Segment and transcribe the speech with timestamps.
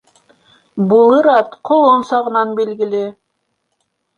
[0.93, 3.03] Булыр ат ҡолон сағынан билгеле.